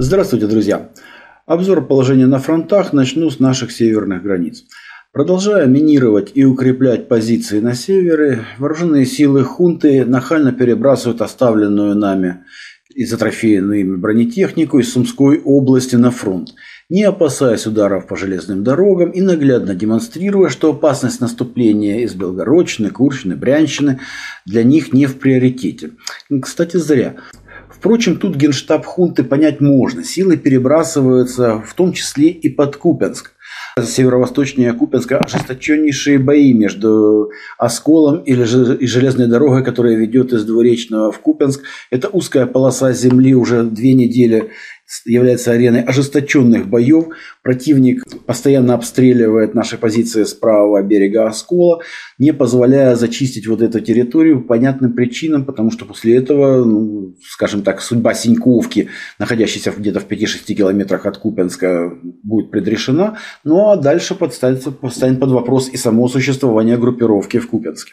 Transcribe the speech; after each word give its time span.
Здравствуйте, 0.00 0.46
друзья! 0.46 0.90
Обзор 1.44 1.84
положения 1.86 2.26
на 2.26 2.38
фронтах 2.38 2.92
начну 2.92 3.30
с 3.30 3.40
наших 3.40 3.72
северных 3.72 4.22
границ. 4.22 4.64
Продолжая 5.12 5.66
минировать 5.66 6.30
и 6.34 6.44
укреплять 6.44 7.08
позиции 7.08 7.58
на 7.58 7.74
севере, 7.74 8.44
вооруженные 8.58 9.06
силы 9.06 9.42
хунты 9.42 10.04
нахально 10.04 10.52
перебрасывают 10.52 11.20
оставленную 11.20 11.96
нами 11.96 12.44
и 12.94 13.04
затрофеянную 13.04 13.80
ими 13.80 13.96
бронетехнику 13.96 14.78
из 14.78 14.92
Сумской 14.92 15.40
области 15.40 15.96
на 15.96 16.10
фронт, 16.10 16.50
не 16.88 17.02
опасаясь 17.04 17.66
ударов 17.66 18.06
по 18.06 18.16
железным 18.16 18.64
дорогам 18.64 19.10
и 19.10 19.20
наглядно 19.20 19.74
демонстрируя, 19.74 20.48
что 20.48 20.70
опасность 20.70 21.20
наступления 21.20 22.00
из 22.00 22.14
Белгородчины, 22.14 22.90
Курщины, 22.90 23.36
Брянщины 23.36 24.00
для 24.46 24.62
них 24.62 24.92
не 24.92 25.06
в 25.06 25.18
приоритете. 25.18 25.90
Кстати, 26.40 26.78
зря. 26.78 27.16
Впрочем, 27.68 28.16
тут 28.16 28.36
генштаб 28.36 28.86
хунты 28.86 29.22
понять 29.22 29.60
можно. 29.60 30.02
Силы 30.02 30.36
перебрасываются 30.36 31.60
в 31.60 31.74
том 31.74 31.92
числе 31.92 32.28
и 32.28 32.48
под 32.48 32.76
Купенск. 32.76 33.32
Северо-восточнее 33.80 34.72
Купенска 34.72 35.18
ожесточеннейшие 35.18 36.18
бои 36.18 36.52
между 36.52 37.30
Осколом 37.58 38.20
и 38.20 38.34
железной 38.34 39.28
дорогой, 39.28 39.62
которая 39.62 39.94
ведет 39.94 40.32
из 40.32 40.44
Двуречного 40.44 41.12
в 41.12 41.20
Купенск. 41.20 41.62
Это 41.90 42.08
узкая 42.08 42.46
полоса 42.46 42.92
земли 42.92 43.34
уже 43.34 43.62
две 43.62 43.92
недели 43.92 44.50
является 45.04 45.52
ареной 45.52 45.82
ожесточенных 45.82 46.68
боев. 46.68 47.08
Противник 47.42 48.04
постоянно 48.26 48.74
обстреливает 48.74 49.54
наши 49.54 49.78
позиции 49.78 50.24
с 50.24 50.34
правого 50.34 50.82
берега 50.82 51.26
Оскола, 51.26 51.82
не 52.18 52.32
позволяя 52.32 52.96
зачистить 52.96 53.46
вот 53.46 53.62
эту 53.62 53.80
территорию 53.80 54.40
по 54.40 54.48
понятным 54.48 54.92
причинам, 54.94 55.44
потому 55.44 55.70
что 55.70 55.84
после 55.84 56.16
этого, 56.16 56.64
ну, 56.64 57.14
скажем 57.22 57.62
так, 57.62 57.80
судьба 57.80 58.14
Синьковки, 58.14 58.88
находящейся 59.18 59.72
где-то 59.76 60.00
в 60.00 60.08
5-6 60.08 60.54
километрах 60.54 61.06
от 61.06 61.18
Купенска, 61.18 61.92
будет 62.22 62.50
предрешена. 62.50 63.18
Ну 63.44 63.70
а 63.70 63.76
дальше 63.76 64.14
подстанет, 64.14 64.64
подстанет 64.80 65.20
под 65.20 65.30
вопрос 65.30 65.68
и 65.68 65.76
само 65.76 66.08
существование 66.08 66.76
группировки 66.76 67.38
в 67.38 67.48
Купенске. 67.48 67.92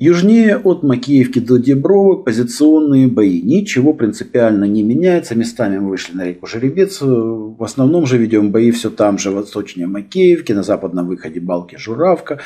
Южнее 0.00 0.56
от 0.58 0.82
Макеевки 0.82 1.38
до 1.38 1.58
Дебровы 1.58 2.24
позиционные 2.24 3.06
бои. 3.06 3.40
Ничего 3.40 3.94
принципиально 3.94 4.64
не 4.64 4.82
меняется. 4.82 5.36
Местами 5.36 5.78
мы 5.78 5.90
вышли 5.90 6.16
на 6.16 6.24
реку 6.24 6.46
Жеребец. 6.48 7.00
В 7.00 7.62
основном 7.62 8.06
же 8.06 8.18
ведем 8.18 8.50
бои 8.50 8.72
все 8.72 8.90
там 8.90 9.18
же, 9.18 9.30
восточнее 9.30 9.86
Макеевки, 9.86 10.50
на 10.50 10.64
западном 10.64 11.06
выходе 11.06 11.38
Балки 11.38 11.76
Журавка, 11.76 12.40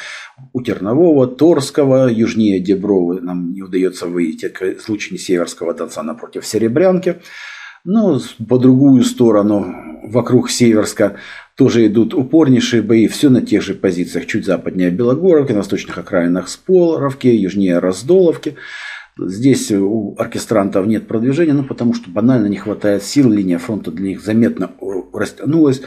у 0.53 0.61
Тернового, 0.61 1.27
Торского, 1.27 2.11
южнее 2.11 2.61
Дебровы 2.61 3.23
нам 3.23 3.53
не 3.53 3.63
удается 3.63 4.07
выйти, 4.07 4.53
в 4.79 4.83
случае 4.83 5.19
Северского 5.19 5.73
Донца 5.73 6.03
напротив 6.03 6.47
Серебрянки. 6.47 7.17
Но 7.83 8.21
по 8.47 8.59
другую 8.59 9.05
сторону, 9.05 9.75
вокруг 10.05 10.51
Северска, 10.51 11.17
тоже 11.57 11.87
идут 11.87 12.15
упорнейшие 12.15 12.83
бои, 12.83 13.07
все 13.09 13.29
на 13.29 13.43
тех 13.43 13.63
же 13.63 13.75
позициях, 13.75 14.27
чуть 14.27 14.47
западнее 14.47 14.91
Белогоровки, 14.91 15.53
на 15.53 15.59
восточных 15.59 15.99
окраинах 15.99 16.49
Сполоровки, 16.49 17.29
южнее 17.29 17.79
Раздоловки. 17.79 18.57
Здесь 19.19 19.71
у 19.71 20.15
оркестрантов 20.19 20.87
нет 20.87 21.07
продвижения, 21.07 21.53
ну, 21.53 21.65
потому 21.65 21.93
что 21.93 22.11
банально 22.11 22.47
не 22.47 22.57
хватает 22.57 23.03
сил, 23.03 23.31
линия 23.31 23.59
фронта 23.59 23.91
для 23.91 24.09
них 24.09 24.23
заметно 24.23 24.71
растянулась, 25.13 25.83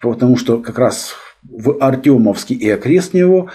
потому 0.00 0.36
что 0.36 0.58
как 0.58 0.78
раз 0.78 1.14
в 1.42 1.78
Артемовске 1.80 2.54
и 2.54 2.68
окрестне 2.68 3.20
его 3.20 3.50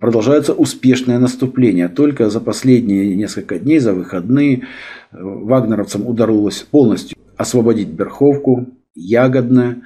продолжается 0.00 0.52
успешное 0.52 1.18
наступление. 1.18 1.88
Только 1.88 2.30
за 2.30 2.40
последние 2.40 3.14
несколько 3.16 3.58
дней, 3.58 3.78
за 3.78 3.92
выходные, 3.94 4.66
вагнеровцам 5.12 6.06
удалось 6.06 6.62
полностью 6.62 7.16
освободить 7.36 7.88
Берховку, 7.88 8.66
Ягодное, 8.94 9.82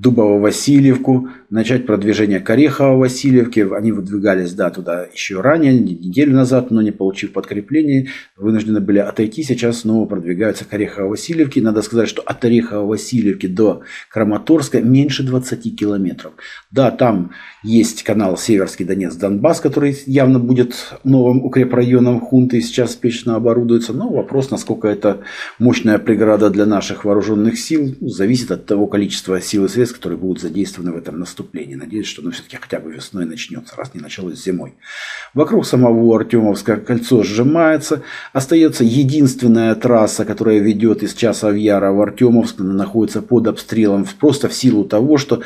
Дубово-Васильевку, 0.00 1.28
начать 1.50 1.84
продвижение 1.84 2.40
к 2.40 2.48
Орехово-Васильевке. 2.48 3.76
Они 3.76 3.92
выдвигались, 3.92 4.54
да, 4.54 4.70
туда 4.70 5.06
еще 5.12 5.40
ранее, 5.40 5.78
неделю 5.78 6.32
назад, 6.32 6.70
но 6.70 6.80
не 6.80 6.90
получив 6.90 7.32
подкрепления, 7.32 8.08
вынуждены 8.36 8.80
были 8.80 8.98
отойти. 8.98 9.42
Сейчас 9.42 9.80
снова 9.80 10.06
продвигаются 10.06 10.64
к 10.64 10.72
Орехово-Васильевке. 10.72 11.60
Надо 11.60 11.82
сказать, 11.82 12.08
что 12.08 12.22
от 12.22 12.42
Орехово-Васильевки 12.44 13.46
до 13.46 13.82
Краматорска 14.10 14.80
меньше 14.80 15.22
20 15.22 15.76
километров. 15.76 16.32
Да, 16.70 16.90
там 16.90 17.32
есть 17.62 18.02
канал 18.02 18.38
Северский 18.38 18.86
Донец-Донбасс, 18.86 19.60
который 19.60 19.98
явно 20.06 20.38
будет 20.38 20.94
новым 21.04 21.44
укрепрайоном 21.44 22.20
хунты 22.20 22.62
сейчас 22.62 22.92
спешно 22.92 23.36
оборудуется. 23.36 23.92
Но 23.92 24.08
вопрос, 24.08 24.50
насколько 24.50 24.88
это 24.88 25.20
мощная 25.58 25.98
преграда 25.98 26.48
для 26.48 26.64
наших 26.64 27.04
вооруженных 27.04 27.58
сил, 27.58 27.94
зависит 28.00 28.50
от 28.50 28.64
того 28.64 28.86
количества 28.86 29.40
сил 29.40 29.66
и 29.66 29.68
средств, 29.68 29.89
которые 29.92 30.18
будут 30.18 30.40
задействованы 30.40 30.92
в 30.92 30.96
этом 30.96 31.18
наступлении. 31.18 31.74
Надеюсь, 31.74 32.06
что 32.06 32.22
оно 32.22 32.30
все-таки 32.30 32.56
хотя 32.56 32.80
бы 32.80 32.92
весной 32.92 33.24
начнется, 33.24 33.76
раз 33.76 33.94
не 33.94 34.00
началось 34.00 34.42
зимой. 34.42 34.74
Вокруг 35.34 35.66
самого 35.66 36.16
Артемовского 36.16 36.76
кольцо 36.76 37.22
сжимается. 37.22 38.02
Остается 38.32 38.84
единственная 38.84 39.74
трасса, 39.74 40.24
которая 40.24 40.58
ведет 40.58 41.02
из 41.02 41.14
Часа 41.14 41.50
в 41.50 41.56
в 41.56 42.00
Артемовск, 42.00 42.60
она 42.60 42.74
находится 42.74 43.22
под 43.22 43.46
обстрелом 43.46 44.06
просто 44.18 44.48
в 44.48 44.54
силу 44.54 44.84
того, 44.84 45.18
что 45.18 45.42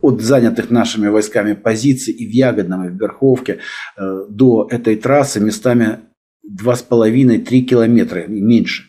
от 0.00 0.20
занятых 0.20 0.70
нашими 0.70 1.08
войсками 1.08 1.54
позиций 1.54 2.12
и 2.14 2.26
в 2.26 2.30
Ягодном, 2.30 2.86
и 2.86 2.88
в 2.90 3.00
Верховке 3.00 3.58
э, 3.96 4.24
до 4.28 4.68
этой 4.70 4.96
трассы 4.96 5.40
местами 5.40 6.00
2,5-3 6.48 7.60
километра 7.60 8.24
меньше. 8.26 8.84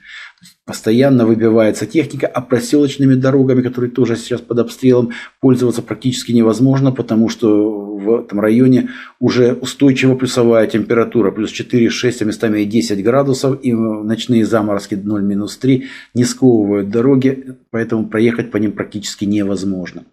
Постоянно 0.70 1.26
выбивается 1.26 1.88
техника, 1.88 2.28
а 2.28 2.42
проселочными 2.42 3.16
дорогами, 3.16 3.64
которые 3.64 3.90
тоже 3.90 4.16
сейчас 4.16 4.40
под 4.40 4.60
обстрелом, 4.60 5.14
пользоваться 5.40 5.82
практически 5.82 6.32
невозможно, 6.32 6.92
потому 6.92 7.28
что 7.28 7.98
в 7.98 8.20
этом 8.20 8.40
районе 8.40 8.92
уже 9.20 9.54
устойчиво 9.54 10.14
плюсовая 10.14 10.68
температура, 10.68 11.32
плюс 11.32 11.52
4-6, 11.52 12.18
а 12.22 12.26
местами 12.26 12.60
и 12.60 12.66
10 12.66 13.04
градусов, 13.04 13.58
и 13.64 13.74
ночные 13.74 14.46
заморозки 14.46 14.94
0-3 14.94 15.86
не 16.14 16.24
сковывают 16.24 16.92
дороги, 16.92 17.56
поэтому 17.72 18.08
проехать 18.08 18.52
по 18.52 18.58
ним 18.58 18.74
практически 18.74 19.26
невозможно. 19.26 20.04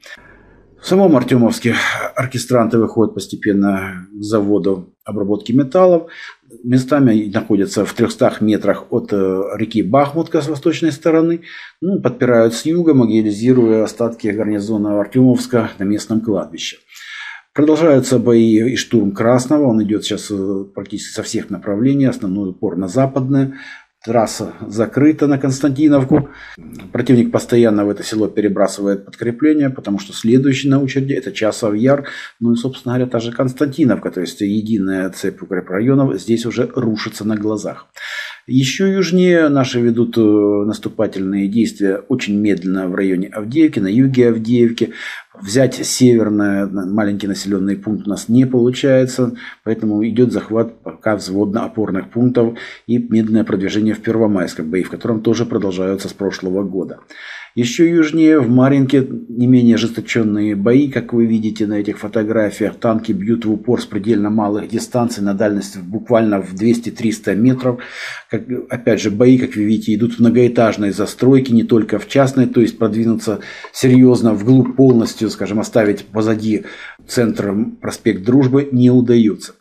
Самом 0.86 1.16
Артемовске 1.16 1.74
оркестранты 2.14 2.78
выходят 2.78 3.12
постепенно 3.12 4.06
к 4.12 4.22
заводу 4.22 4.94
обработки 5.04 5.50
металлов. 5.50 6.12
Местами 6.62 7.28
находятся 7.34 7.84
в 7.84 7.92
300 7.92 8.36
метрах 8.38 8.84
от 8.90 9.12
э, 9.12 9.42
реки 9.56 9.82
Бахмутка 9.82 10.40
с 10.40 10.46
восточной 10.48 10.92
стороны. 10.92 11.40
Ну, 11.80 12.00
подпирают 12.00 12.54
с 12.54 12.64
юга, 12.66 12.94
могилизируя 12.94 13.82
остатки 13.82 14.28
гарнизона 14.28 15.00
Артемовска 15.00 15.72
на 15.80 15.82
местном 15.82 16.20
кладбище. 16.20 16.76
Продолжаются 17.52 18.20
бои 18.20 18.72
и 18.72 18.76
штурм 18.76 19.10
Красного. 19.10 19.66
Он 19.66 19.82
идет 19.82 20.04
сейчас 20.04 20.30
э, 20.30 20.64
практически 20.72 21.14
со 21.14 21.24
всех 21.24 21.50
направлений. 21.50 22.04
Основной 22.04 22.50
упор 22.50 22.76
на 22.76 22.86
западное. 22.86 23.54
Трасса 24.06 24.52
закрыта 24.68 25.26
на 25.26 25.36
Константиновку. 25.36 26.30
Противник 26.92 27.32
постоянно 27.32 27.84
в 27.84 27.90
это 27.90 28.04
село 28.04 28.28
перебрасывает 28.28 29.04
подкрепление, 29.04 29.68
потому 29.68 29.98
что 29.98 30.12
следующий 30.12 30.68
на 30.68 30.80
очереди 30.80 31.12
это 31.12 31.32
Часов 31.32 31.74
Яр. 31.74 32.04
Ну 32.38 32.52
и, 32.52 32.56
собственно 32.56 32.94
говоря, 32.94 33.10
та 33.10 33.18
же 33.18 33.32
Константиновка, 33.32 34.12
то 34.12 34.20
есть 34.20 34.40
единая 34.40 35.10
цепь 35.10 35.42
укрепрайонов 35.42 36.20
здесь 36.20 36.46
уже 36.46 36.70
рушится 36.72 37.26
на 37.26 37.36
глазах. 37.36 37.88
Еще 38.46 38.92
южнее 38.92 39.48
наши 39.48 39.80
ведут 39.80 40.16
э, 40.16 40.20
наступательные 40.20 41.48
действия 41.48 41.96
очень 42.08 42.38
медленно 42.38 42.86
в 42.86 42.94
районе 42.94 43.26
Авдеевки, 43.26 43.80
на 43.80 43.88
юге 43.88 44.28
Авдеевки. 44.28 44.92
Взять 45.40 45.74
северный 45.74 46.66
маленький 46.66 47.26
населенный 47.26 47.76
пункт 47.76 48.06
у 48.06 48.10
нас 48.10 48.28
не 48.28 48.46
получается, 48.46 49.34
поэтому 49.64 50.06
идет 50.06 50.32
захват 50.32 50.80
пока 50.82 51.16
взводно-опорных 51.16 52.10
пунктов 52.10 52.58
и 52.86 52.98
медленное 52.98 53.44
продвижение 53.44 53.94
в 53.94 54.00
Первомайском 54.00 54.70
бои, 54.70 54.82
в 54.82 54.90
котором 54.90 55.20
тоже 55.20 55.44
продолжаются 55.44 56.08
с 56.08 56.12
прошлого 56.12 56.62
года. 56.62 57.00
Еще 57.56 57.88
южнее, 57.88 58.38
в 58.38 58.50
Маринке, 58.50 59.08
не 59.30 59.46
менее 59.46 59.76
ожесточенные 59.76 60.54
бои, 60.54 60.90
как 60.90 61.14
вы 61.14 61.24
видите 61.24 61.66
на 61.66 61.80
этих 61.80 61.98
фотографиях. 61.98 62.74
Танки 62.76 63.12
бьют 63.12 63.46
в 63.46 63.50
упор 63.50 63.80
с 63.80 63.86
предельно 63.86 64.28
малых 64.28 64.68
дистанций 64.68 65.22
на 65.22 65.32
дальность 65.32 65.78
буквально 65.78 66.42
в 66.42 66.52
200-300 66.52 67.34
метров. 67.34 67.80
Как, 68.30 68.42
опять 68.68 69.00
же, 69.00 69.10
бои, 69.10 69.38
как 69.38 69.56
вы 69.56 69.64
видите, 69.64 69.94
идут 69.94 70.16
в 70.16 70.20
многоэтажной 70.20 70.90
застройке, 70.90 71.54
не 71.54 71.62
только 71.62 71.98
в 71.98 72.06
частной, 72.06 72.46
то 72.46 72.60
есть 72.60 72.76
продвинуться 72.76 73.40
серьезно 73.72 74.34
вглубь 74.34 74.76
полностью, 74.76 75.25
скажем, 75.30 75.60
оставить 75.60 76.06
позади 76.06 76.64
центр 77.06 77.54
проспект 77.80 78.24
Дружбы 78.24 78.68
не 78.70 78.90
удается. 78.90 79.54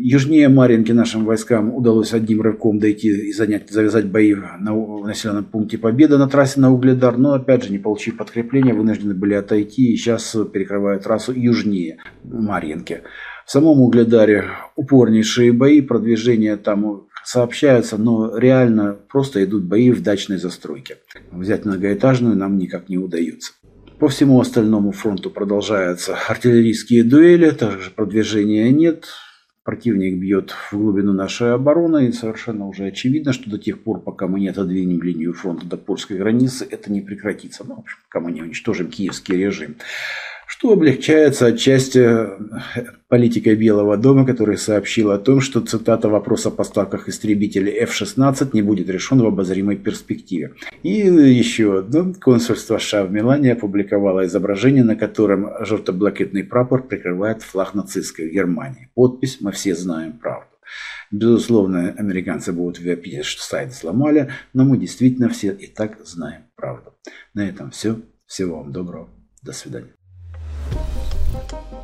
Южнее 0.00 0.48
Маринки 0.48 0.92
нашим 0.92 1.24
войскам 1.24 1.74
удалось 1.74 2.12
одним 2.12 2.40
рывком 2.40 2.78
дойти 2.78 3.08
и 3.08 3.32
занять, 3.32 3.68
завязать 3.68 4.06
бои 4.06 4.32
на 4.32 4.72
населенном 5.04 5.44
пункте 5.44 5.76
Победа 5.76 6.18
на 6.18 6.28
трассе 6.28 6.60
на 6.60 6.72
Угледар, 6.72 7.18
но 7.18 7.32
опять 7.32 7.64
же, 7.64 7.72
не 7.72 7.78
получив 7.78 8.16
подкрепления, 8.16 8.74
вынуждены 8.74 9.14
были 9.14 9.34
отойти 9.34 9.92
и 9.92 9.96
сейчас 9.96 10.36
перекрывают 10.52 11.02
трассу 11.02 11.32
южнее 11.32 11.98
Маринки. 12.22 13.02
В 13.44 13.50
самом 13.50 13.80
Угледаре 13.80 14.44
упорнейшие 14.76 15.52
бои, 15.52 15.80
продвижение 15.80 16.56
там 16.56 17.08
сообщаются, 17.24 17.98
но 17.98 18.38
реально 18.38 18.96
просто 19.08 19.42
идут 19.42 19.64
бои 19.64 19.90
в 19.90 20.02
дачной 20.02 20.38
застройке. 20.38 20.98
Взять 21.32 21.64
многоэтажную 21.64 22.36
нам 22.36 22.56
никак 22.56 22.88
не 22.88 22.98
удается. 22.98 23.54
По 23.98 24.06
всему 24.06 24.40
остальному 24.40 24.92
фронту 24.92 25.28
продолжаются 25.28 26.16
артиллерийские 26.28 27.02
дуэли, 27.02 27.50
также 27.50 27.90
продвижения 27.90 28.70
нет. 28.70 29.08
Противник 29.64 30.20
бьет 30.20 30.52
в 30.52 30.78
глубину 30.78 31.12
нашей 31.12 31.52
обороны, 31.52 32.06
и 32.06 32.12
совершенно 32.12 32.68
уже 32.68 32.86
очевидно, 32.86 33.32
что 33.32 33.50
до 33.50 33.58
тех 33.58 33.82
пор, 33.82 34.00
пока 34.00 34.28
мы 34.28 34.38
не 34.38 34.48
отодвинем 34.48 35.02
линию 35.02 35.34
фронта 35.34 35.66
до 35.66 35.76
польской 35.76 36.16
границы, 36.16 36.64
это 36.70 36.92
не 36.92 37.00
прекратится. 37.00 37.64
Ну, 37.66 37.74
в 37.74 37.78
общем, 37.80 37.98
пока 38.08 38.24
мы 38.24 38.30
не 38.30 38.40
уничтожим 38.40 38.88
киевский 38.88 39.36
режим 39.36 39.74
что 40.48 40.72
облегчается 40.72 41.46
отчасти 41.46 41.98
э, 41.98 42.84
политикой 43.08 43.54
Белого 43.54 43.98
дома, 43.98 44.24
который 44.24 44.56
сообщил 44.56 45.10
о 45.10 45.18
том, 45.18 45.42
что, 45.42 45.60
цитата, 45.60 46.08
вопрос 46.08 46.46
о 46.46 46.50
поставках 46.50 47.08
истребителей 47.08 47.72
F-16 47.82 48.50
не 48.54 48.62
будет 48.62 48.88
решен 48.88 49.20
в 49.20 49.26
обозримой 49.26 49.76
перспективе. 49.76 50.54
И 50.82 50.90
еще 50.90 51.80
одно, 51.80 52.14
консульство 52.18 52.78
США 52.78 53.04
в 53.04 53.12
Милане 53.12 53.52
опубликовало 53.52 54.24
изображение, 54.24 54.84
на 54.84 54.96
котором 54.96 55.50
желто-блакитный 55.60 56.44
прапор 56.44 56.88
прикрывает 56.88 57.42
флаг 57.42 57.74
нацистской 57.74 58.30
Германии. 58.30 58.90
Подпись 58.94 59.38
«Мы 59.40 59.52
все 59.52 59.74
знаем 59.76 60.14
правду». 60.14 60.48
Безусловно, 61.10 61.94
американцы 61.98 62.52
будут 62.52 62.80
вопить, 62.80 63.24
что 63.26 63.42
сайт 63.42 63.74
сломали, 63.74 64.30
но 64.54 64.64
мы 64.64 64.78
действительно 64.78 65.28
все 65.28 65.52
и 65.52 65.66
так 65.66 65.98
знаем 66.06 66.44
правду. 66.56 66.94
На 67.34 67.46
этом 67.46 67.70
все. 67.70 68.00
Всего 68.26 68.58
вам 68.58 68.72
доброго. 68.72 69.10
До 69.42 69.52
свидания. 69.52 69.97
Thank 71.30 71.52
you. 71.72 71.77